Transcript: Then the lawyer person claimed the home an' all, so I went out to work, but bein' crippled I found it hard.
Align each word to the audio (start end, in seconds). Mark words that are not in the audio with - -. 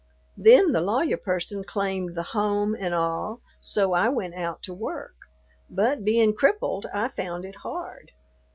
Then 0.35 0.71
the 0.71 0.81
lawyer 0.81 1.15
person 1.17 1.63
claimed 1.63 2.15
the 2.15 2.23
home 2.33 2.75
an' 2.75 2.91
all, 2.91 3.41
so 3.61 3.93
I 3.93 4.09
went 4.09 4.33
out 4.33 4.63
to 4.63 4.73
work, 4.73 5.13
but 5.69 6.03
bein' 6.03 6.33
crippled 6.33 6.87
I 6.91 7.07
found 7.07 7.45
it 7.45 7.57
hard. 7.57 8.09